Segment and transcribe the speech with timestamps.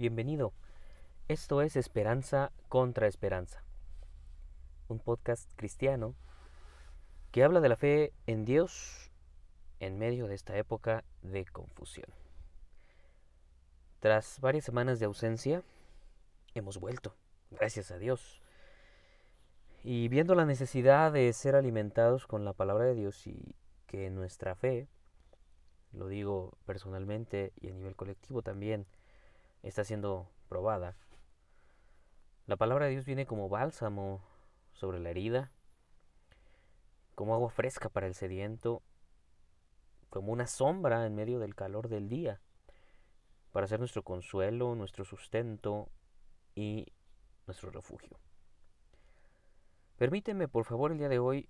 [0.00, 0.54] Bienvenido.
[1.28, 3.62] Esto es Esperanza contra Esperanza,
[4.88, 6.14] un podcast cristiano
[7.32, 9.12] que habla de la fe en Dios
[9.78, 12.08] en medio de esta época de confusión.
[13.98, 15.62] Tras varias semanas de ausencia,
[16.54, 17.14] hemos vuelto,
[17.50, 18.40] gracias a Dios.
[19.84, 23.54] Y viendo la necesidad de ser alimentados con la palabra de Dios y
[23.86, 24.88] que nuestra fe,
[25.92, 28.86] lo digo personalmente y a nivel colectivo también,
[29.62, 30.96] está siendo probada.
[32.46, 34.22] La palabra de Dios viene como bálsamo
[34.72, 35.52] sobre la herida,
[37.14, 38.82] como agua fresca para el sediento,
[40.08, 42.40] como una sombra en medio del calor del día,
[43.52, 45.88] para ser nuestro consuelo, nuestro sustento
[46.54, 46.86] y
[47.46, 48.18] nuestro refugio.
[49.96, 51.48] Permíteme, por favor, el día de hoy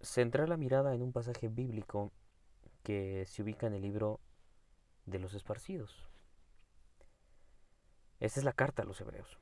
[0.00, 2.12] centrar la mirada en un pasaje bíblico
[2.82, 4.20] que se ubica en el libro
[5.06, 6.11] de los esparcidos.
[8.22, 9.36] Esta es la carta a los hebreos,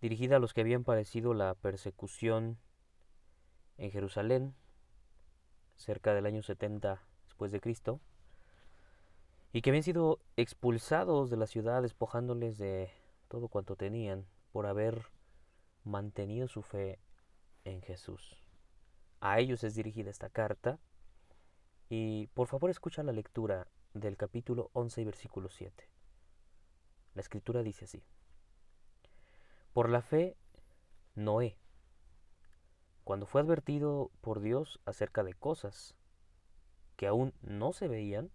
[0.00, 2.56] dirigida a los que habían padecido la persecución
[3.78, 4.54] en Jerusalén
[5.74, 7.98] cerca del año 70 después de Cristo
[9.52, 12.92] y que habían sido expulsados de la ciudad despojándoles de
[13.26, 15.08] todo cuanto tenían por haber
[15.82, 17.00] mantenido su fe
[17.64, 18.40] en Jesús.
[19.18, 20.78] A ellos es dirigida esta carta
[21.88, 25.93] y por favor escucha la lectura del capítulo 11 y versículo 7.
[27.14, 28.02] La escritura dice así.
[29.72, 30.36] Por la fe,
[31.14, 31.56] Noé,
[33.04, 35.94] cuando fue advertido por Dios acerca de cosas
[36.96, 38.30] que aún no se veían,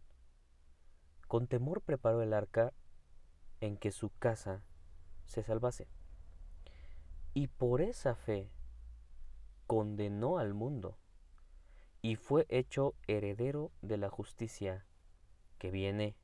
[1.27, 2.73] con temor preparó el arca
[3.61, 4.63] en que su casa
[5.25, 5.87] se salvase.
[7.33, 8.49] Y por esa fe
[9.67, 10.97] condenó al mundo
[12.01, 14.85] y fue hecho heredero de la justicia
[15.57, 16.15] que viene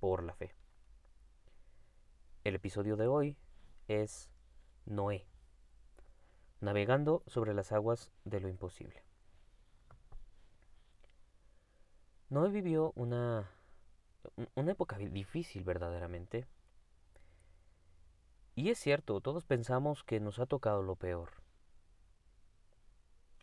[0.00, 0.57] por la fe.
[2.48, 3.36] El episodio de hoy
[3.88, 4.30] es
[4.86, 5.26] Noé,
[6.62, 9.04] navegando sobre las aguas de lo imposible.
[12.30, 13.50] Noé vivió una,
[14.54, 16.46] una época difícil verdaderamente.
[18.54, 21.28] Y es cierto, todos pensamos que nos ha tocado lo peor.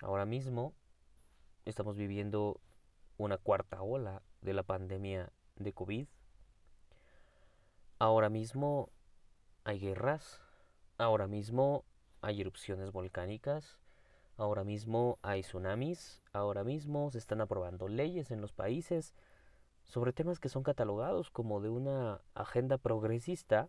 [0.01, 0.73] Ahora mismo
[1.66, 2.59] estamos viviendo
[3.17, 6.07] una cuarta ola de la pandemia de COVID.
[7.99, 8.89] Ahora mismo
[9.66, 10.40] hay guerras,
[10.98, 11.84] ahora mismo
[12.22, 13.80] hay erupciones volcánicas,
[14.38, 19.16] ahora mismo hay tsunamis, ahora mismo se están aprobando leyes en los países
[19.84, 23.68] sobre temas que son catalogados como de una agenda progresista,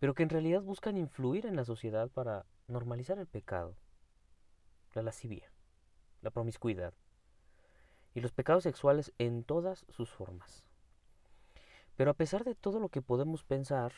[0.00, 3.76] pero que en realidad buscan influir en la sociedad para normalizar el pecado,
[4.94, 5.52] la lascivia,
[6.22, 6.94] la promiscuidad
[8.14, 10.64] y los pecados sexuales en todas sus formas.
[11.96, 13.92] Pero a pesar de todo lo que podemos pensar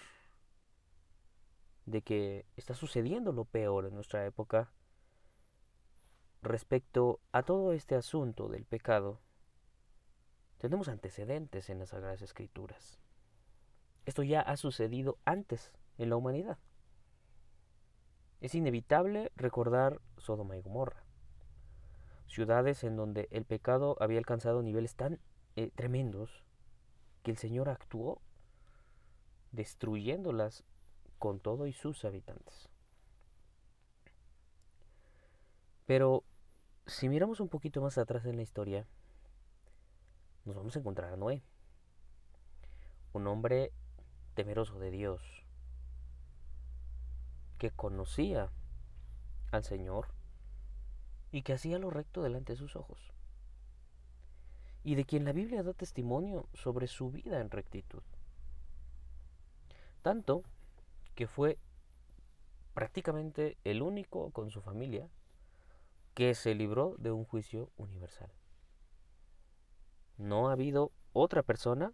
[1.87, 4.73] de que está sucediendo lo peor en nuestra época
[6.43, 9.21] respecto a todo este asunto del pecado,
[10.59, 12.99] tenemos antecedentes en las Sagradas Escrituras.
[14.07, 16.59] Esto ya ha sucedido antes en la humanidad.
[18.41, 21.05] Es inevitable recordar Sodoma y Gomorra,
[22.27, 25.21] ciudades en donde el pecado había alcanzado niveles tan
[25.57, 26.45] eh, tremendos
[27.23, 28.23] que el Señor actuó
[29.53, 30.65] destruyéndolas
[31.21, 32.69] con todo y sus habitantes.
[35.87, 36.25] Pero
[36.87, 38.87] si miramos un poquito más atrás en la historia,
[40.47, 41.43] nos vamos a encontrar a Noé,
[43.13, 43.71] un hombre
[44.35, 45.21] temeroso de Dios,
[47.59, 48.51] que conocía
[49.53, 50.09] al Señor
[51.33, 53.13] y que hacía lo recto delante de sus ojos,
[54.85, 58.03] y de quien la Biblia da testimonio sobre su vida en rectitud.
[60.01, 60.45] Tanto
[61.21, 61.59] que fue
[62.73, 65.11] prácticamente el único con su familia
[66.15, 68.33] que se libró de un juicio universal.
[70.17, 71.93] No ha habido otra persona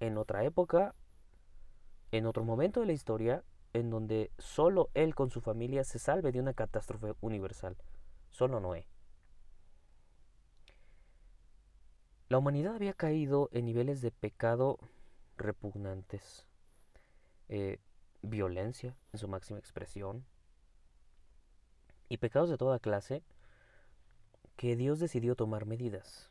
[0.00, 0.94] en otra época,
[2.10, 3.44] en otro momento de la historia,
[3.74, 7.76] en donde solo él con su familia se salve de una catástrofe universal.
[8.30, 8.88] Solo Noé.
[12.30, 14.78] La humanidad había caído en niveles de pecado
[15.36, 16.46] repugnantes.
[17.50, 17.78] Eh,
[18.24, 20.24] violencia en su máxima expresión
[22.08, 23.22] y pecados de toda clase
[24.56, 26.30] que Dios decidió tomar medidas.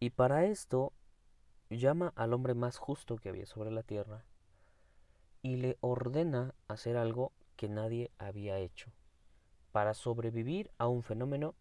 [0.00, 0.92] Y para esto
[1.70, 4.24] llama al hombre más justo que había sobre la tierra
[5.42, 8.92] y le ordena hacer algo que nadie había hecho
[9.72, 11.54] para sobrevivir a un fenómeno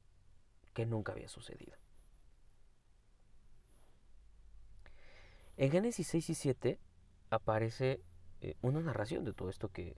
[0.74, 1.78] que nunca había sucedido.
[5.58, 6.80] En Génesis 6 y 7
[7.30, 8.02] aparece
[8.42, 9.96] eh, una narración de todo esto que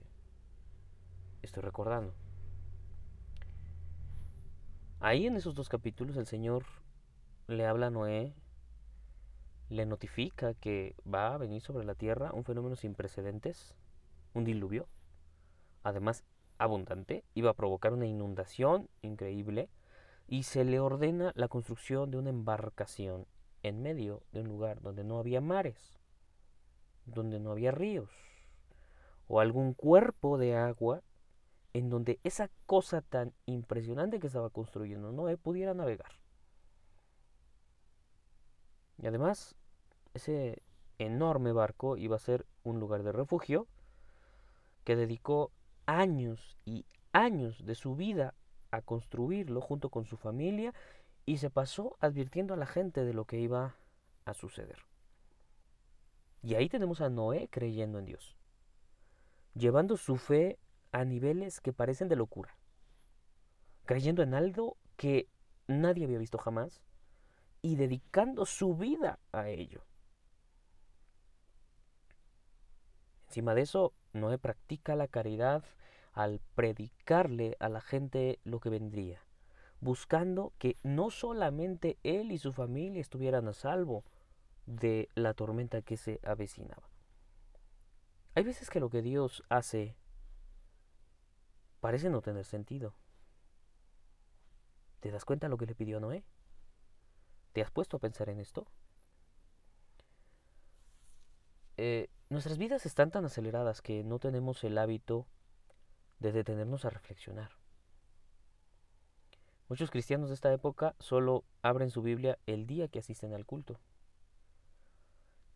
[1.40, 2.12] estoy recordando.
[5.00, 6.64] Ahí en esos dos capítulos el Señor
[7.46, 8.34] le habla a Noé,
[9.70, 13.74] le notifica que va a venir sobre la tierra un fenómeno sin precedentes,
[14.34, 14.88] un diluvio,
[15.82, 16.22] además
[16.58, 19.70] abundante, iba a provocar una inundación increíble
[20.28, 23.26] y se le ordena la construcción de una embarcación
[23.62, 25.98] en medio de un lugar donde no había mares,
[27.06, 28.33] donde no había ríos
[29.28, 31.02] o algún cuerpo de agua
[31.72, 36.12] en donde esa cosa tan impresionante que estaba construyendo Noé pudiera navegar.
[38.98, 39.56] Y además,
[40.14, 40.62] ese
[40.98, 43.66] enorme barco iba a ser un lugar de refugio
[44.84, 45.50] que dedicó
[45.86, 48.34] años y años de su vida
[48.70, 50.74] a construirlo junto con su familia
[51.26, 53.74] y se pasó advirtiendo a la gente de lo que iba
[54.24, 54.78] a suceder.
[56.42, 58.36] Y ahí tenemos a Noé creyendo en Dios,
[59.54, 60.58] llevando su fe
[60.92, 62.56] a niveles que parecen de locura,
[63.84, 65.28] creyendo en algo que
[65.66, 66.82] nadie había visto jamás
[67.62, 69.84] y dedicando su vida a ello.
[73.28, 75.64] Encima de eso, Noé practica la caridad
[76.12, 79.24] al predicarle a la gente lo que vendría,
[79.80, 84.04] buscando que no solamente él y su familia estuvieran a salvo
[84.66, 86.93] de la tormenta que se avecinaba.
[88.34, 89.96] Hay veces que lo que Dios hace
[91.80, 92.94] parece no tener sentido.
[95.00, 96.24] ¿Te das cuenta de lo que le pidió Noé?
[97.52, 98.66] ¿Te has puesto a pensar en esto?
[101.76, 105.28] Eh, nuestras vidas están tan aceleradas que no tenemos el hábito
[106.18, 107.50] de detenernos a reflexionar.
[109.68, 113.78] Muchos cristianos de esta época solo abren su Biblia el día que asisten al culto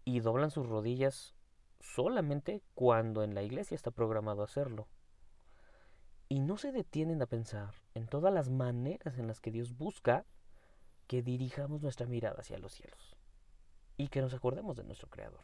[0.05, 1.35] y doblan sus rodillas
[1.81, 4.89] solamente cuando en la iglesia está programado hacerlo
[6.29, 10.27] y no se detienen a pensar en todas las maneras en las que Dios busca
[11.07, 13.17] que dirijamos nuestra mirada hacia los cielos
[13.97, 15.41] y que nos acordemos de nuestro Creador.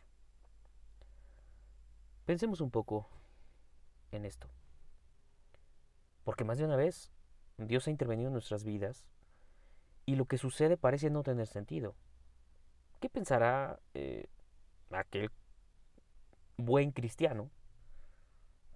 [2.27, 3.09] Pensemos un poco
[4.13, 4.49] en esto.
[6.23, 7.11] Porque más de una vez
[7.59, 9.05] Dios ha intervenido en nuestras vidas
[10.07, 11.95] y lo que sucede parece no tener sentido.
[13.01, 14.27] ¿Qué pensará eh,
[14.91, 15.31] aquel
[16.57, 17.51] buen cristiano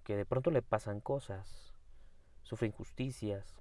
[0.05, 1.69] que de pronto le pasan cosas
[2.49, 3.61] sufre injusticias,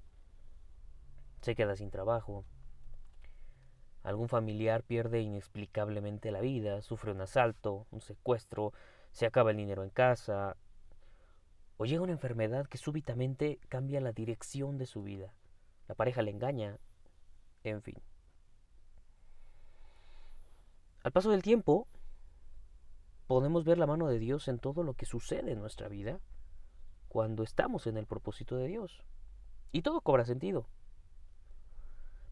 [1.41, 2.45] se queda sin trabajo,
[4.01, 8.71] algún familiar pierde inexplicablemente la vida, sufre un asalto, un secuestro,
[9.11, 10.55] se acaba el dinero en casa,
[11.75, 15.33] o llega una enfermedad que súbitamente cambia la dirección de su vida.
[15.89, 16.77] La pareja le engaña,
[17.65, 17.97] en fin.
[21.03, 21.89] Al paso del tiempo,
[23.27, 26.19] podemos ver la mano de Dios en todo lo que sucede en nuestra vida
[27.07, 29.03] cuando estamos en el propósito de Dios.
[29.71, 30.67] Y todo cobra sentido.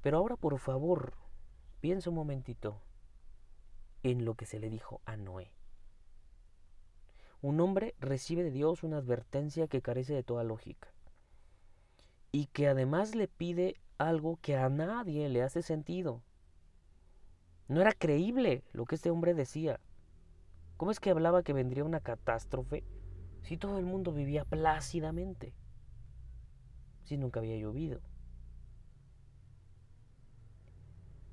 [0.01, 1.13] Pero ahora, por favor,
[1.81, 2.81] piensa un momentito
[4.03, 5.51] en lo que se le dijo a Noé.
[7.41, 10.93] Un hombre recibe de Dios una advertencia que carece de toda lógica
[12.31, 16.21] y que además le pide algo que a nadie le hace sentido.
[17.67, 19.79] No era creíble lo que este hombre decía.
[20.77, 22.83] ¿Cómo es que hablaba que vendría una catástrofe
[23.43, 25.53] si todo el mundo vivía plácidamente?
[27.03, 28.01] Si nunca había llovido.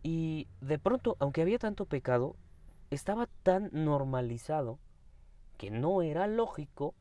[0.02, 2.37] Y de pronto, aunque había tanto pecado,
[2.90, 4.78] estaba tan normalizado
[5.56, 6.94] que no era lógico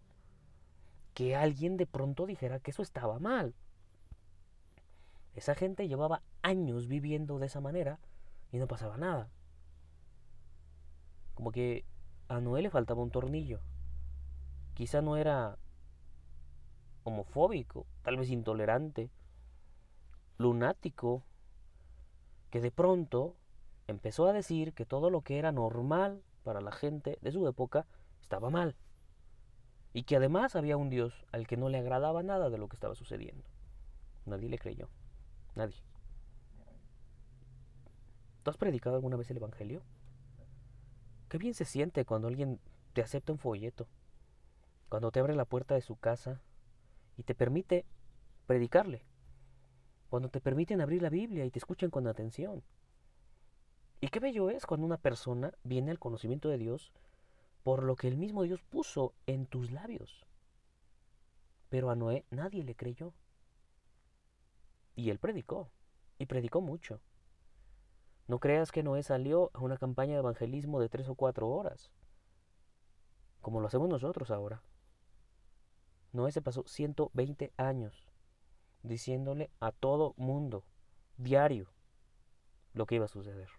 [1.13, 3.53] que alguien de pronto dijera que eso estaba mal.
[5.36, 8.00] Esa gente llevaba años viviendo de esa manera
[8.51, 9.29] y no pasaba nada.
[11.33, 11.86] Como que
[12.31, 13.59] a Noé le faltaba un tornillo.
[14.73, 15.57] Quizá no era
[17.03, 19.09] homofóbico, tal vez intolerante,
[20.38, 21.23] lunático,
[22.50, 23.35] que de pronto
[23.88, 27.85] empezó a decir que todo lo que era normal para la gente de su época
[28.21, 28.77] estaba mal.
[29.91, 32.77] Y que además había un Dios al que no le agradaba nada de lo que
[32.77, 33.43] estaba sucediendo.
[34.25, 34.88] Nadie le creyó.
[35.55, 35.83] Nadie.
[38.43, 39.83] ¿Tú has predicado alguna vez el Evangelio?
[41.31, 42.59] Qué bien se siente cuando alguien
[42.91, 43.88] te acepta un folleto
[44.89, 46.41] cuando te abre la puerta de su casa
[47.15, 47.85] y te permite
[48.45, 49.05] predicarle,
[50.09, 52.61] cuando te permiten abrir la Biblia y te escuchan con atención.
[54.01, 56.91] Y qué bello es cuando una persona viene al conocimiento de Dios
[57.63, 60.25] por lo que el mismo Dios puso en tus labios.
[61.69, 63.13] Pero a Noé nadie le creyó.
[64.97, 65.71] Y él predicó,
[66.19, 67.00] y predicó mucho.
[68.27, 71.91] No creas que Noé salió a una campaña de evangelismo de tres o cuatro horas,
[73.41, 74.61] como lo hacemos nosotros ahora.
[76.13, 78.07] Noé se pasó 120 años
[78.83, 80.63] diciéndole a todo mundo,
[81.17, 81.67] diario,
[82.73, 83.49] lo que iba a suceder.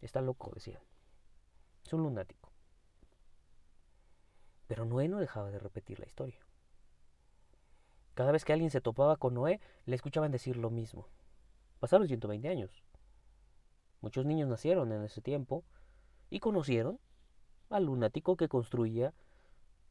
[0.00, 0.80] Está loco, decía.
[1.84, 2.52] Es un lunático.
[4.68, 6.38] Pero Noé no dejaba de repetir la historia.
[8.14, 11.06] Cada vez que alguien se topaba con Noé, le escuchaban decir lo mismo.
[11.80, 12.82] Pasaron 120 años.
[14.00, 15.64] Muchos niños nacieron en ese tiempo
[16.30, 16.98] y conocieron
[17.70, 19.14] al lunático que construía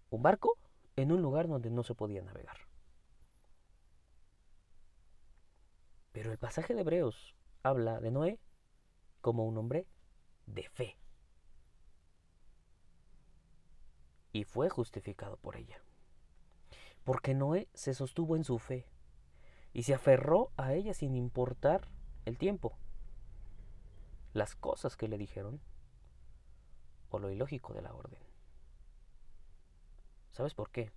[0.09, 0.57] un barco
[0.95, 2.57] en un lugar donde no se podía navegar.
[6.11, 8.39] Pero el pasaje de Hebreos habla de Noé
[9.21, 9.85] como un hombre
[10.45, 10.97] de fe.
[14.31, 15.81] Y fue justificado por ella.
[17.03, 18.85] Porque Noé se sostuvo en su fe
[19.77, 21.87] y se aferró a ella sin importar
[22.25, 22.75] el tiempo,
[24.33, 25.61] las cosas que le dijeron
[27.11, 28.19] o lo ilógico de la orden.
[30.31, 30.91] ¿Sabes por qué?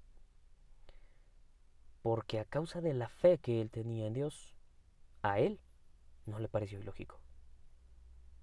[2.01, 4.55] Porque a causa de la fe que él tenía en Dios,
[5.21, 5.61] a él
[6.25, 7.21] no le pareció ilógico.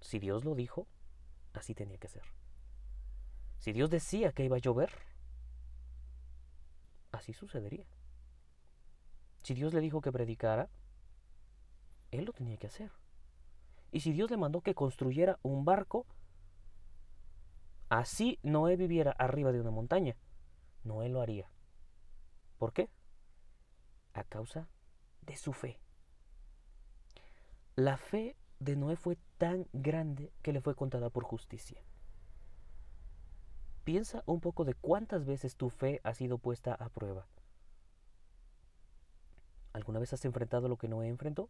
[0.00, 0.86] Si Dios lo dijo,
[1.52, 2.22] así tenía que ser.
[3.58, 4.92] Si Dios decía que iba a llover,
[7.10, 7.88] así sucedería.
[9.48, 10.68] Si Dios le dijo que predicara,
[12.10, 12.92] él lo tenía que hacer.
[13.90, 16.04] Y si Dios le mandó que construyera un barco,
[17.88, 20.16] así Noé viviera arriba de una montaña,
[20.84, 21.50] Noé lo haría.
[22.58, 22.90] ¿Por qué?
[24.12, 24.68] A causa
[25.22, 25.80] de su fe.
[27.74, 31.82] La fe de Noé fue tan grande que le fue contada por justicia.
[33.84, 37.26] Piensa un poco de cuántas veces tu fe ha sido puesta a prueba.
[39.78, 41.48] ¿Alguna vez has enfrentado lo que Noé enfrentó?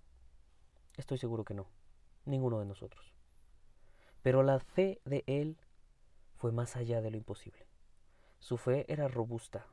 [0.99, 1.67] Estoy seguro que no.
[2.27, 3.15] Ninguno de nosotros.
[4.21, 5.57] Pero la fe de él
[6.37, 7.67] fue más allá de lo imposible.
[8.39, 9.67] Su fe era robusta,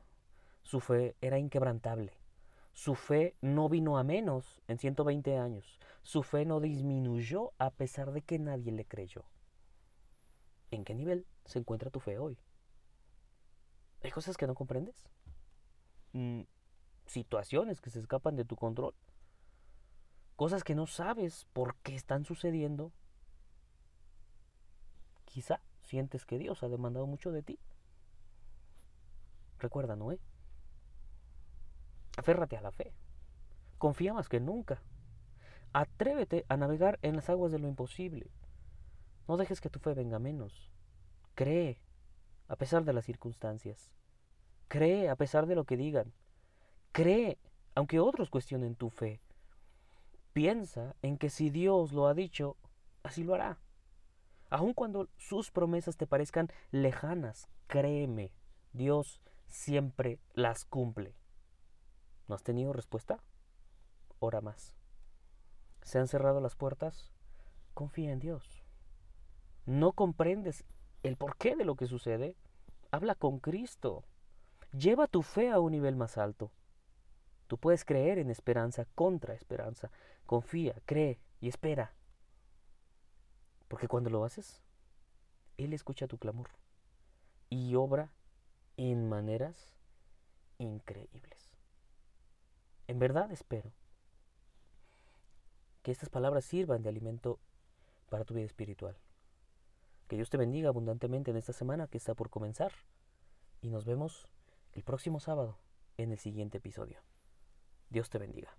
[0.62, 2.14] su fe era inquebrantable,
[2.72, 8.10] su fe no vino a menos en 120 años, su fe no disminuyó a pesar
[8.10, 9.26] de que nadie le creyó.
[10.70, 12.38] ¿En qué nivel se encuentra tu fe hoy?
[14.02, 15.10] ¿Hay cosas que no comprendes?
[17.06, 18.94] ¿Situaciones que se escapan de tu control?
[20.34, 22.92] ¿Cosas que no sabes por qué están sucediendo?
[25.24, 27.58] Quizá sientes que Dios ha demandado mucho de ti.
[29.58, 30.20] Recuerda, Noé.
[32.16, 32.92] Aférrate a la fe.
[33.78, 34.82] Confía más que nunca.
[35.72, 38.30] Atrévete a navegar en las aguas de lo imposible.
[39.28, 40.70] No dejes que tu fe venga menos.
[41.34, 41.80] Cree,
[42.48, 43.90] a pesar de las circunstancias.
[44.68, 46.12] Cree a pesar de lo que digan.
[46.96, 47.36] Cree,
[47.74, 49.20] aunque otros cuestionen tu fe.
[50.32, 52.56] Piensa en que si Dios lo ha dicho,
[53.02, 53.58] así lo hará.
[54.48, 58.32] Aun cuando sus promesas te parezcan lejanas, créeme,
[58.72, 61.14] Dios siempre las cumple.
[62.28, 63.22] ¿No has tenido respuesta?
[64.18, 64.74] Ora más.
[65.82, 67.12] ¿Se han cerrado las puertas?
[67.74, 68.64] Confía en Dios.
[69.66, 70.64] ¿No comprendes
[71.02, 72.36] el porqué de lo que sucede?
[72.90, 74.06] Habla con Cristo.
[74.72, 76.52] Lleva tu fe a un nivel más alto.
[77.46, 79.90] Tú puedes creer en esperanza contra esperanza.
[80.26, 81.92] Confía, cree y espera.
[83.68, 84.62] Porque cuando lo haces,
[85.56, 86.50] Él escucha tu clamor
[87.48, 88.10] y obra
[88.76, 89.74] en maneras
[90.58, 91.50] increíbles.
[92.88, 93.72] En verdad espero
[95.82, 97.38] que estas palabras sirvan de alimento
[98.08, 98.96] para tu vida espiritual.
[100.08, 102.72] Que Dios te bendiga abundantemente en esta semana que está por comenzar.
[103.60, 104.28] Y nos vemos
[104.72, 105.58] el próximo sábado
[105.96, 107.00] en el siguiente episodio.
[107.90, 108.56] Dios te bendiga.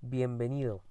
[0.00, 0.82] Bienvenido.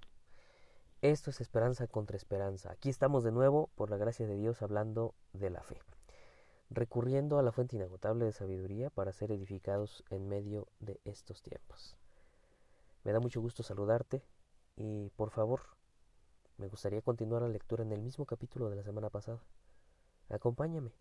[1.02, 2.72] Esto es Esperanza contra Esperanza.
[2.72, 5.80] Aquí estamos de nuevo, por la gracia de Dios, hablando de la fe,
[6.68, 11.96] recurriendo a la fuente inagotable de sabiduría para ser edificados en medio de estos tiempos.
[13.02, 14.22] Me da mucho gusto saludarte
[14.76, 15.60] y por favor,
[16.60, 19.42] me gustaría continuar la lectura en el mismo capítulo de la semana pasada.
[20.28, 20.92] Acompáñame.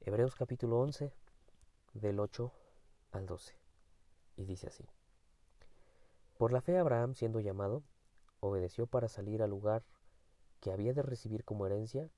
[0.00, 1.12] Hebreos capítulo 11,
[1.92, 2.52] del 8
[3.10, 3.56] al 12.
[4.36, 4.84] Y dice así.
[6.38, 7.82] Por la fe Abraham, siendo llamado,
[8.38, 9.82] obedeció para salir al lugar
[10.60, 12.08] que había de recibir como herencia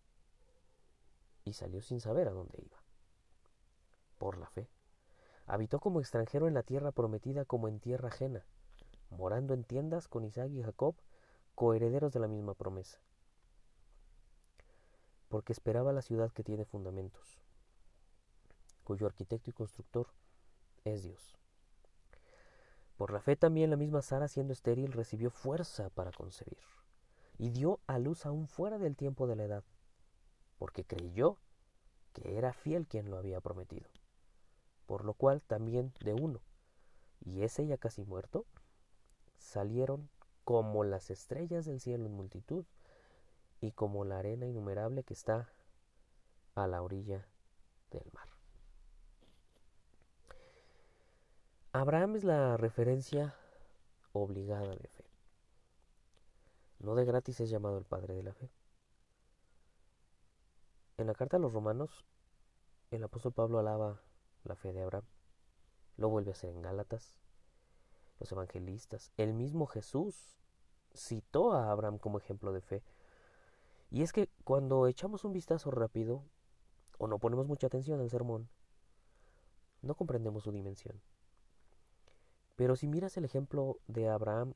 [1.47, 2.77] y salió sin saber a dónde iba.
[4.19, 4.69] Por la fe.
[5.47, 8.45] Habitó como extranjero en la tierra prometida como en tierra ajena,
[9.09, 10.95] morando en tiendas con Isaac y Jacob,
[11.59, 13.01] coherederos de la misma promesa.
[15.29, 17.41] Porque esperaba la ciudad que tiene fundamentos,
[18.85, 20.07] cuyo arquitecto y constructor
[20.85, 21.37] es Dios.
[22.97, 26.63] Por la fe también la misma Sara, siendo estéril, recibió fuerza para concebir
[27.39, 29.65] y dio a luz aún fuera del tiempo de la edad,
[30.61, 31.39] porque creyó
[32.13, 33.91] que era fiel quien lo había prometido.
[34.87, 36.41] Por lo cual también de uno,
[37.19, 38.47] y ese ya casi muerto,
[39.39, 40.09] salieron
[40.49, 42.65] como las estrellas del cielo en multitud
[43.61, 45.53] y como la arena innumerable que está
[46.55, 47.29] a la orilla
[47.91, 48.31] del mar.
[51.73, 53.35] Abraham es la referencia
[54.13, 55.05] obligada de fe.
[56.79, 58.51] No de gratis es llamado el padre de la fe.
[60.97, 62.07] En la carta a los romanos,
[62.91, 64.01] el apóstol Pablo alaba
[64.45, 65.05] la fe de Abraham.
[65.99, 67.19] Lo vuelve a hacer en Gálatas.
[68.19, 70.38] Los evangelistas, el mismo Jesús
[70.99, 72.83] citó a Abraham como ejemplo de fe.
[73.91, 76.23] Y es que cuando echamos un vistazo rápido
[76.99, 78.49] o no ponemos mucha atención al sermón,
[79.83, 81.01] no comprendemos su dimensión.
[82.57, 84.55] Pero si miras el ejemplo de Abraham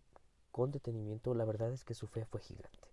[0.50, 2.88] con detenimiento, la verdad es que su fe fue gigante.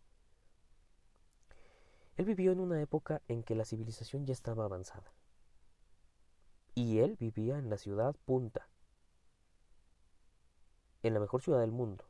[2.15, 5.13] Él vivió en una época en que la civilización ya estaba avanzada.
[6.75, 8.70] Y él vivía en la ciudad punta,
[11.01, 12.09] en la mejor ciudad del mundo.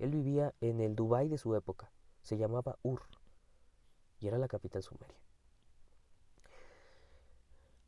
[0.00, 1.92] Él vivía en el Dubái de su época,
[2.22, 3.02] se llamaba Ur,
[4.18, 5.18] y era la capital sumeria.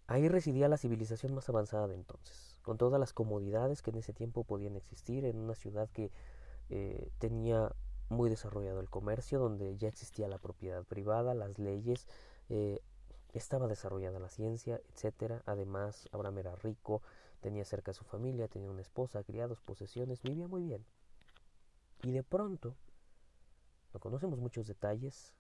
[0.07, 4.12] Ahí residía la civilización más avanzada de entonces, con todas las comodidades que en ese
[4.12, 6.12] tiempo podían existir en una ciudad que
[6.69, 7.75] eh, tenía
[8.11, 12.07] muy desarrollado el comercio, donde ya existía la propiedad privada, las leyes,
[12.50, 12.81] eh,
[13.33, 15.42] estaba desarrollada la ciencia, etcétera.
[15.47, 17.00] Además, Abraham era rico,
[17.40, 20.85] tenía cerca a su familia, tenía una esposa, criados, posesiones, vivía muy bien.
[22.02, 22.76] Y de pronto,
[23.94, 25.32] no conocemos muchos detalles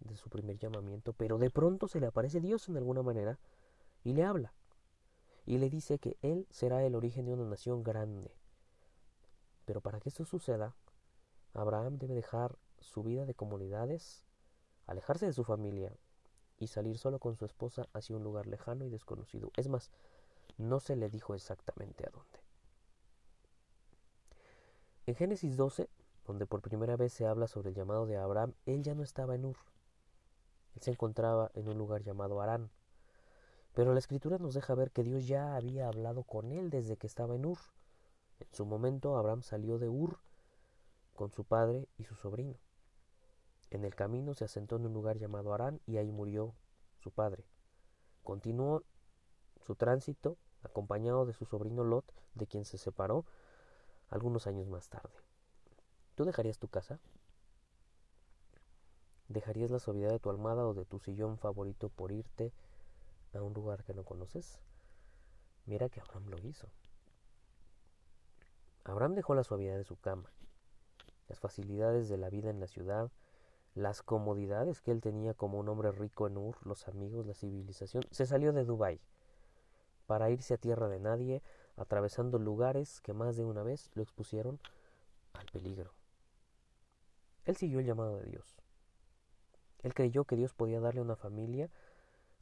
[0.00, 3.38] de su primer llamamiento, pero de pronto se le aparece Dios en alguna manera
[4.04, 4.52] y le habla
[5.46, 8.36] y le dice que él será el origen de una nación grande.
[9.64, 10.74] Pero para que esto suceda,
[11.54, 14.24] Abraham debe dejar su vida de comunidades,
[14.86, 15.92] alejarse de su familia
[16.58, 19.50] y salir solo con su esposa hacia un lugar lejano y desconocido.
[19.56, 19.90] Es más,
[20.58, 22.40] no se le dijo exactamente a dónde.
[25.06, 25.88] En Génesis 12,
[26.26, 29.34] donde por primera vez se habla sobre el llamado de Abraham, él ya no estaba
[29.34, 29.56] en Ur.
[30.74, 32.70] Él se encontraba en un lugar llamado Arán,
[33.74, 37.06] pero la escritura nos deja ver que Dios ya había hablado con él desde que
[37.06, 37.58] estaba en Ur.
[38.40, 40.18] En su momento Abraham salió de Ur
[41.14, 42.56] con su padre y su sobrino.
[43.70, 46.54] En el camino se asentó en un lugar llamado Arán y ahí murió
[47.00, 47.44] su padre.
[48.22, 48.82] Continuó
[49.60, 53.24] su tránsito acompañado de su sobrino Lot, de quien se separó
[54.10, 55.25] algunos años más tarde.
[56.16, 56.98] ¿Tú dejarías tu casa?
[59.28, 62.54] ¿Dejarías la suavidad de tu almada o de tu sillón favorito por irte
[63.34, 64.58] a un lugar que no conoces?
[65.66, 66.68] Mira que Abraham lo hizo.
[68.84, 70.30] Abraham dejó la suavidad de su cama,
[71.28, 73.10] las facilidades de la vida en la ciudad,
[73.74, 78.04] las comodidades que él tenía como un hombre rico en Ur, los amigos, la civilización.
[78.10, 79.02] Se salió de Dubái
[80.06, 81.42] para irse a tierra de nadie,
[81.76, 84.58] atravesando lugares que más de una vez lo expusieron
[85.34, 85.95] al peligro.
[87.46, 88.56] Él siguió el llamado de Dios.
[89.82, 91.70] Él creyó que Dios podía darle una familia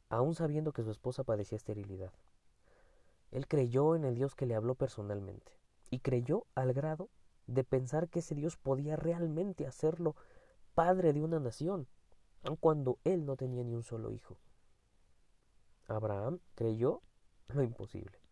[0.09, 2.11] aun sabiendo que su esposa padecía esterilidad.
[3.31, 5.51] Él creyó en el Dios que le habló personalmente,
[5.89, 7.09] y creyó al grado
[7.47, 10.15] de pensar que ese Dios podía realmente hacerlo
[10.73, 11.87] padre de una nación,
[12.43, 14.37] aun cuando él no tenía ni un solo hijo.
[15.87, 17.01] Abraham creyó
[17.47, 18.24] lo imposible.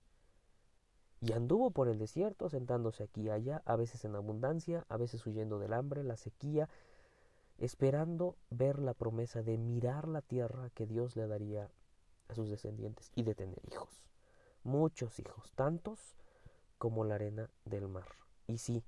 [1.23, 5.25] Y anduvo por el desierto, sentándose aquí y allá, a veces en abundancia, a veces
[5.25, 6.67] huyendo del hambre, la sequía,
[7.57, 11.71] esperando ver la promesa de mirar la tierra que Dios le daría
[12.27, 14.03] a sus descendientes y de tener hijos.
[14.65, 16.17] Muchos hijos, tantos
[16.77, 18.09] como la arena del mar.
[18.45, 18.83] Y sí,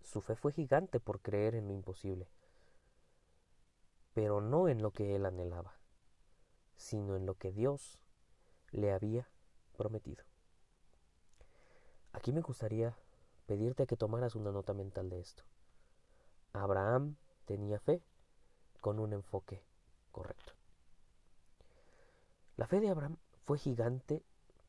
[0.00, 2.28] su fe fue gigante por creer en lo imposible,
[4.12, 5.74] pero no en lo que él anhelaba,
[6.76, 7.98] sino en lo que Dios
[8.70, 9.28] le había
[9.76, 10.22] prometido.
[12.14, 12.96] Aquí me gustaría
[13.46, 15.42] pedirte que tomaras una nota mental de esto.
[16.52, 18.00] Abraham tenía fe
[18.80, 19.62] con un enfoque
[20.12, 20.54] correcto.
[22.56, 24.22] La fe de Abraham fue gigante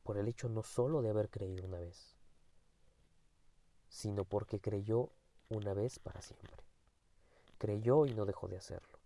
[0.03, 2.15] por el hecho no solo de haber creído una vez,
[3.89, 5.12] sino porque creyó
[5.49, 6.63] una vez para siempre.
[7.60, 8.97] Creyó y no dejó de hacerlo.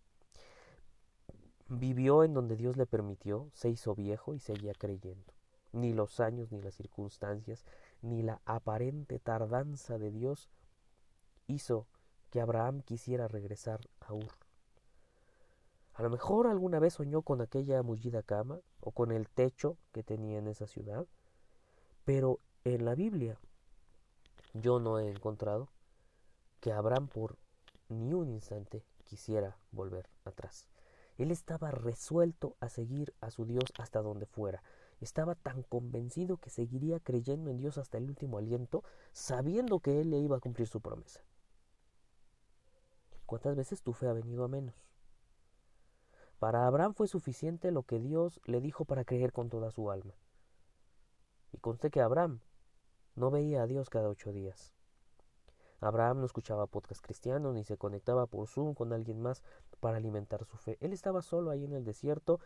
[1.68, 5.34] Vivió en donde Dios le permitió, se hizo viejo y seguía creyendo.
[5.72, 7.64] Ni los años, ni las circunstancias,
[8.02, 10.50] ni la aparente tardanza de Dios
[11.48, 11.88] hizo
[12.30, 14.32] que Abraham quisiera regresar a Ur.
[15.94, 20.04] A lo mejor alguna vez soñó con aquella mullida cama o con el techo que
[20.04, 21.06] tenía en esa ciudad,
[22.06, 23.38] pero en la Biblia
[24.54, 25.70] yo no he encontrado
[26.62, 27.38] que Abraham por
[27.90, 30.68] ni un instante quisiera volver atrás.
[31.18, 34.64] Él estaba resuelto a seguir a su Dios hasta donde fuera.
[35.00, 40.10] Estaba tan convencido que seguiría creyendo en Dios hasta el último aliento, sabiendo que Él
[40.10, 41.24] le iba a cumplir su promesa.
[43.26, 44.76] ¿Cuántas veces tu fe ha venido a menos?
[46.40, 50.16] Para Abraham fue suficiente lo que Dios le dijo para creer con toda su alma.
[51.52, 52.40] Y conste que Abraham
[53.16, 54.74] no veía a Dios cada ocho días.
[55.82, 59.44] Abraham no escuchaba podcast cristianos ni se conectaba por Zoom con alguien más
[59.80, 60.78] para alimentar su fe.
[60.82, 62.40] Él estaba solo ahí en el desierto,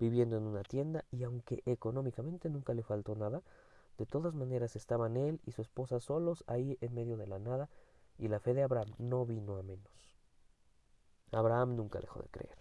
[0.00, 3.42] viviendo en una tienda, y aunque económicamente nunca le faltó nada,
[3.98, 7.68] de todas maneras estaban él y su esposa solos ahí en medio de la nada,
[8.18, 10.16] y la fe de Abraham no vino a menos.
[11.32, 12.58] Abraham nunca dejó de creer.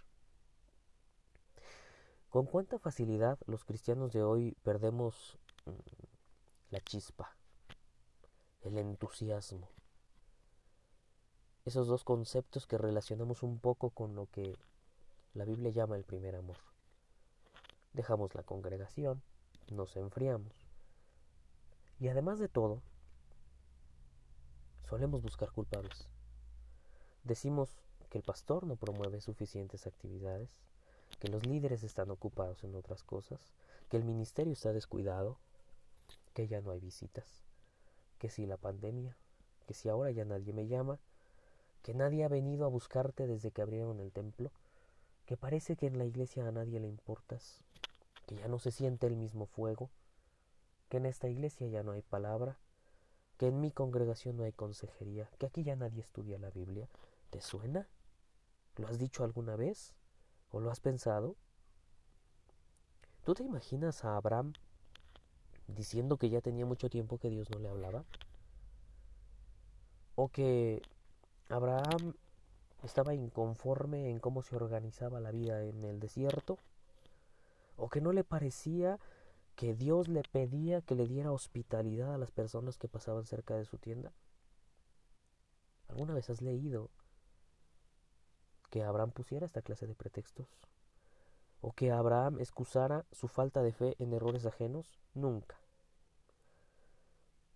[2.30, 5.71] ¿Con cuánta facilidad los cristianos de hoy perdemos mm,
[6.71, 7.36] la chispa,
[8.62, 9.69] el entusiasmo?
[11.65, 14.58] Esos dos conceptos que relacionamos un poco con lo que
[15.34, 16.68] la Biblia llama el primer amor.
[17.93, 19.21] Dejamos la congregación,
[19.71, 20.54] nos enfriamos.
[21.99, 22.82] Y además de todo,
[24.88, 26.08] solemos buscar culpables.
[27.23, 27.69] Decimos
[28.10, 30.49] que el pastor no promueve suficientes actividades,
[31.19, 33.54] que los líderes están ocupados en otras cosas,
[33.89, 35.38] que el ministerio está descuidado,
[36.34, 37.43] que ya no hay visitas,
[38.17, 39.17] que si la pandemia,
[39.67, 40.99] que si ahora ya nadie me llama,
[41.84, 44.52] que nadie ha venido a buscarte desde que abrieron el templo,
[45.25, 47.63] que parece que en la iglesia a nadie le importas,
[48.30, 49.89] que ya no se siente el mismo fuego,
[50.88, 52.60] que en esta iglesia ya no hay palabra,
[53.38, 56.88] que en mi congregación no hay consejería, que aquí ya nadie estudia la Biblia.
[57.32, 57.88] ¿Te suena?
[58.76, 59.96] ¿Lo has dicho alguna vez?
[60.52, 61.38] ¿O lo has pensado?
[63.26, 64.54] ¿Tú te imaginas a Abraham
[65.65, 68.06] diciendo que ya tenía mucho tiempo que Dios no le hablaba?
[70.13, 70.84] ¿O que
[71.48, 72.13] Abraham
[72.84, 76.60] estaba inconforme en cómo se organizaba la vida en el desierto?
[77.80, 79.00] ¿O que no le parecía
[79.56, 83.63] que Dios le pedía que le diera hospitalidad a las personas que pasaban cerca de
[83.63, 84.12] su tienda?
[85.88, 86.89] ¿Alguna vez has leído
[88.70, 90.60] que Abraham pusiera esta clase de pretextos?
[91.62, 95.00] ¿O que Abraham excusara su falta de fe en errores ajenos?
[95.13, 95.58] Nunca.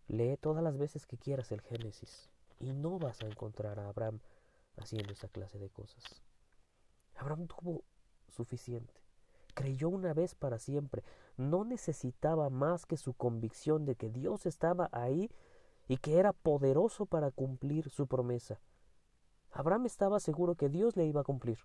[0.07, 4.21] Lee todas las veces que quieras el Génesis y no vas a encontrar a Abraham
[4.77, 6.03] haciendo esa clase de cosas.
[7.15, 7.83] Abraham tuvo
[8.29, 9.02] suficiente.
[9.53, 11.03] Creyó una vez para siempre.
[11.37, 15.29] No necesitaba más que su convicción de que Dios estaba ahí
[15.87, 18.59] y que era poderoso para cumplir su promesa.
[19.51, 21.59] Abraham estaba seguro que Dios le iba a cumplir.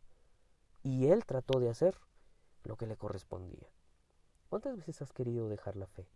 [0.82, 1.98] Y él trató de hacer
[2.64, 3.68] lo que le correspondía.
[4.48, 6.06] ¿Cuántas veces has querido dejar la fe?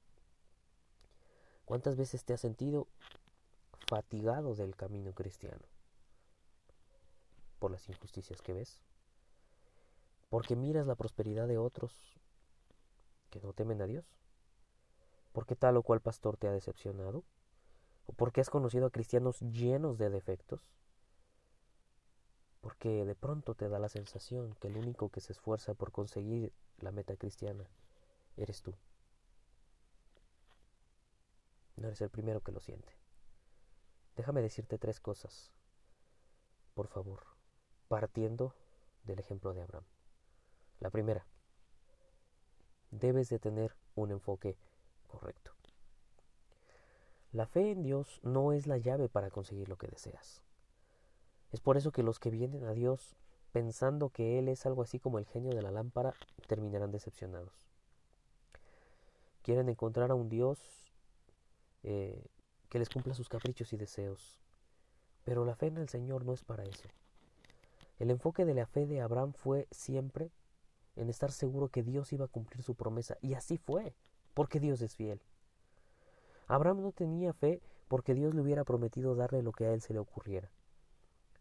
[1.65, 2.89] ¿Cuántas veces te has sentido
[3.87, 5.65] fatigado del camino cristiano?
[7.59, 8.81] ¿Por las injusticias que ves?
[10.33, 11.92] ¿Porque miras la prosperidad de otros
[13.29, 14.07] que no temen a Dios?
[15.33, 17.23] ¿Porque tal o cual pastor te ha decepcionado?
[18.07, 20.73] ¿O porque has conocido a cristianos llenos de defectos?
[22.62, 26.53] porque de pronto te da la sensación que el único que se esfuerza por conseguir
[26.79, 27.68] la meta cristiana
[28.37, 28.73] eres tú.
[31.75, 32.97] No eres el primero que lo siente.
[34.14, 35.51] Déjame decirte tres cosas,
[36.75, 37.25] por favor,
[37.88, 38.55] partiendo
[39.03, 39.85] del ejemplo de Abraham.
[40.83, 41.25] La primera,
[42.90, 44.57] debes de tener un enfoque
[45.07, 45.53] correcto.
[47.31, 50.42] La fe en Dios no es la llave para conseguir lo que deseas.
[51.53, 53.14] Es por eso que los que vienen a Dios
[53.53, 56.14] pensando que Él es algo así como el genio de la lámpara
[56.49, 57.53] terminarán decepcionados.
[59.42, 60.59] Quieren encontrar a un Dios
[61.85, 62.27] eh,
[62.68, 64.40] que les cumpla sus caprichos y deseos.
[65.23, 66.88] Pero la fe en el Señor no es para eso.
[68.01, 70.33] El enfoque de la fe de Abraham fue siempre
[70.97, 73.17] en estar seguro que Dios iba a cumplir su promesa.
[73.21, 73.95] Y así fue,
[74.35, 75.21] porque Dios es fiel.
[76.47, 79.93] Abraham no tenía fe porque Dios le hubiera prometido darle lo que a él se
[79.93, 80.51] le ocurriera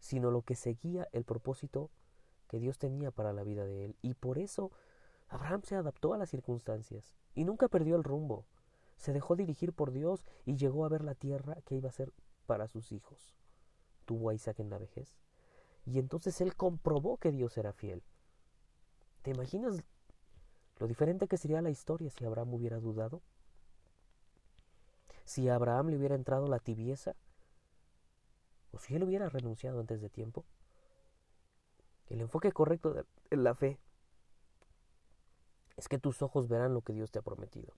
[0.02, 1.88] sino lo que seguía el propósito
[2.48, 3.96] que Dios tenía para la vida de él.
[4.02, 4.72] Y por eso
[5.28, 8.44] Abraham se adaptó a las circunstancias y nunca perdió el rumbo.
[8.96, 12.12] Se dejó dirigir por Dios y llegó a ver la tierra que iba a ser
[12.46, 13.32] para sus hijos.
[14.04, 15.16] Tuvo a Isaac en la vejez.
[15.86, 18.02] Y entonces él comprobó que Dios era fiel.
[19.22, 19.82] ¿Te imaginas
[20.78, 23.22] lo diferente que sería la historia si Abraham hubiera dudado?
[25.24, 27.14] Si a Abraham le hubiera entrado la tibieza,
[28.72, 30.44] o si él hubiera renunciado antes de tiempo.
[32.08, 33.06] El enfoque correcto de
[33.36, 33.78] la fe
[35.76, 37.74] es que tus ojos verán lo que Dios te ha prometido,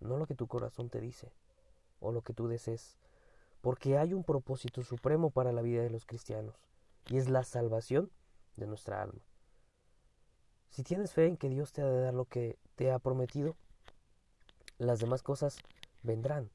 [0.00, 1.32] no lo que tu corazón te dice
[2.00, 2.96] o lo que tú desees,
[3.60, 6.54] porque hay un propósito supremo para la vida de los cristianos
[7.08, 8.10] y es la salvación
[8.56, 9.20] de nuestra alma.
[10.74, 13.54] Si tienes fe en que Dios te ha de dar lo que te ha prometido,
[14.76, 15.58] las demás cosas
[16.02, 16.50] vendrán.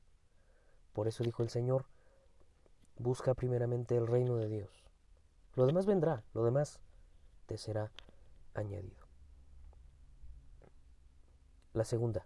[0.91, 1.86] Por eso dijo el Señor,
[2.97, 4.84] busca primeramente el reino de Dios.
[5.55, 6.82] Lo demás vendrá, lo demás
[7.45, 7.93] te será
[8.55, 9.08] añadido.
[11.71, 12.25] La segunda,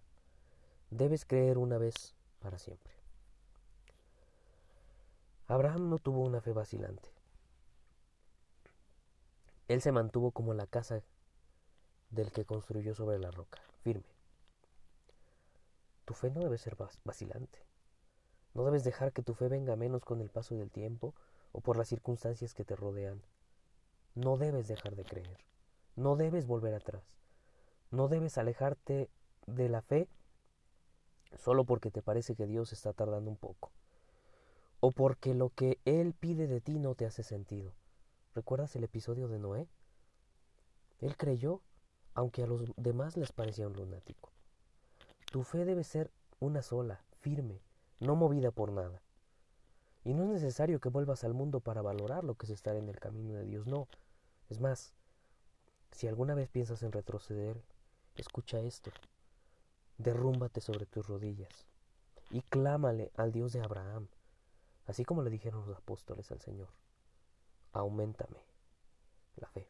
[0.90, 2.92] debes creer una vez para siempre.
[5.46, 7.12] Abraham no tuvo una fe vacilante.
[9.68, 11.04] Él se mantuvo como la casa
[12.14, 14.04] del que construyó sobre la roca, firme.
[16.06, 17.60] Tu fe no debe ser vacilante.
[18.54, 21.16] No debes dejar que tu fe venga menos con el paso del tiempo
[21.52, 23.22] o por las circunstancias que te rodean.
[24.16, 25.38] No debes dejar de creer.
[25.96, 27.04] No debes volver atrás.
[27.90, 29.10] No debes alejarte
[29.48, 30.08] de la fe
[31.38, 33.72] solo porque te parece que Dios está tardando un poco.
[34.82, 37.74] O porque lo que Él pide de ti no te hace sentido.
[38.36, 39.68] ¿Recuerdas el episodio de Noé?
[41.00, 41.62] Él creyó,
[42.14, 44.32] aunque a los demás les parecía un lunático.
[45.32, 47.62] Tu fe debe ser una sola, firme,
[48.00, 49.02] no movida por nada.
[50.04, 52.90] Y no es necesario que vuelvas al mundo para valorar lo que es estar en
[52.90, 53.88] el camino de Dios, no.
[54.50, 54.94] Es más,
[55.92, 57.64] si alguna vez piensas en retroceder,
[58.16, 58.92] escucha esto.
[59.98, 61.66] Derrúmbate sobre tus rodillas
[62.30, 64.08] y clámale al Dios de Abraham,
[64.88, 66.70] así como le dijeron los apóstoles al Señor.
[67.72, 68.44] Aumentame
[69.36, 69.70] la fe.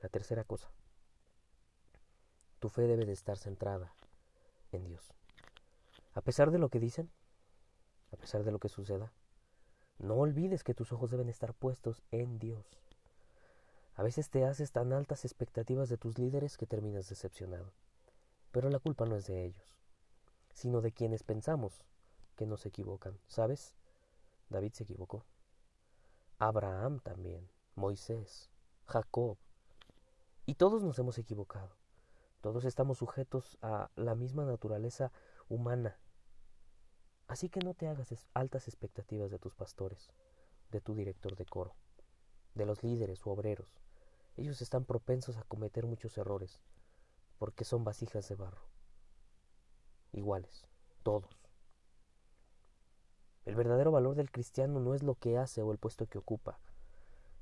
[0.00, 0.70] La tercera cosa,
[2.64, 3.92] tu fe debe de estar centrada
[4.72, 5.12] en Dios.
[6.14, 7.10] A pesar de lo que dicen,
[8.10, 9.12] a pesar de lo que suceda,
[9.98, 12.64] no olvides que tus ojos deben estar puestos en Dios.
[13.96, 17.70] A veces te haces tan altas expectativas de tus líderes que terminas decepcionado.
[18.50, 19.76] Pero la culpa no es de ellos,
[20.54, 21.84] sino de quienes pensamos
[22.34, 23.18] que nos equivocan.
[23.26, 23.74] ¿Sabes?
[24.48, 25.26] David se equivocó.
[26.38, 28.48] Abraham también, Moisés,
[28.86, 29.36] Jacob.
[30.46, 31.83] Y todos nos hemos equivocado.
[32.44, 35.10] Todos estamos sujetos a la misma naturaleza
[35.48, 35.96] humana.
[37.26, 40.12] Así que no te hagas altas expectativas de tus pastores,
[40.70, 41.74] de tu director de coro,
[42.54, 43.80] de los líderes u obreros,
[44.36, 46.60] ellos están propensos a cometer muchos errores,
[47.38, 48.68] porque son vasijas de barro.
[50.12, 50.66] Iguales,
[51.02, 51.48] todos.
[53.46, 56.60] El verdadero valor del cristiano no es lo que hace o el puesto que ocupa,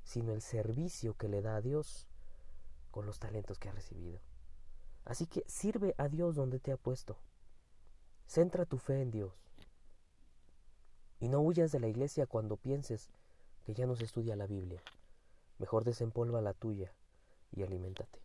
[0.05, 2.07] sino el servicio que le da a Dios
[2.89, 4.21] con los talentos que ha recibido.
[5.05, 7.17] Así que sirve a Dios donde te ha puesto.
[8.25, 9.33] Centra tu fe en Dios.
[11.19, 13.09] Y no huyas de la iglesia cuando pienses
[13.65, 14.81] que ya no se estudia la Biblia.
[15.57, 16.93] Mejor desempolva la tuya
[17.51, 18.19] y aliméntate.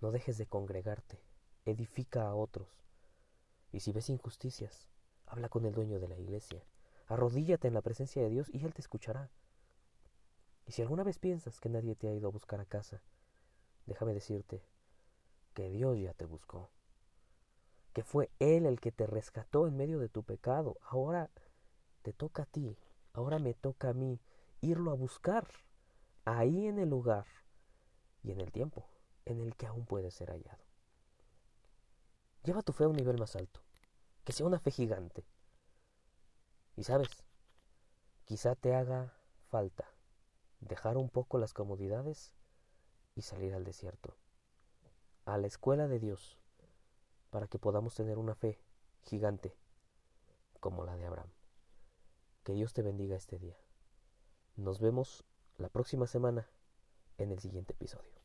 [0.00, 1.18] No dejes de congregarte,
[1.64, 2.68] edifica a otros.
[3.72, 4.88] Y si ves injusticias,
[5.26, 6.62] habla con el dueño de la iglesia.
[7.08, 9.30] Arrodíllate en la presencia de Dios y Él te escuchará.
[10.66, 13.02] Y si alguna vez piensas que nadie te ha ido a buscar a casa,
[13.86, 14.62] déjame decirte
[15.54, 16.70] que Dios ya te buscó,
[17.92, 20.76] que fue Él el que te rescató en medio de tu pecado.
[20.82, 21.30] Ahora
[22.02, 22.76] te toca a ti,
[23.12, 24.20] ahora me toca a mí
[24.60, 25.46] irlo a buscar
[26.24, 27.26] ahí en el lugar
[28.22, 28.86] y en el tiempo
[29.24, 30.62] en el que aún puede ser hallado.
[32.42, 33.60] Lleva tu fe a un nivel más alto,
[34.24, 35.24] que sea una fe gigante.
[36.76, 37.08] Y sabes,
[38.24, 39.16] quizá te haga
[39.48, 39.88] falta
[40.60, 42.32] dejar un poco las comodidades
[43.14, 44.16] y salir al desierto,
[45.24, 46.38] a la escuela de Dios,
[47.30, 48.58] para que podamos tener una fe
[49.02, 49.56] gigante
[50.60, 51.30] como la de Abraham.
[52.42, 53.56] Que Dios te bendiga este día.
[54.56, 55.24] Nos vemos
[55.58, 56.48] la próxima semana
[57.18, 58.23] en el siguiente episodio.